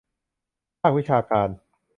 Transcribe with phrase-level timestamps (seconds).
[0.79, 1.49] ภาควิชาการ